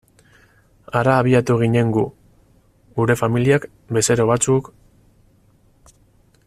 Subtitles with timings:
[0.99, 2.05] Hara abiatu ginen gu,
[2.99, 3.69] gure familiak,
[3.99, 4.73] bezero batzuk...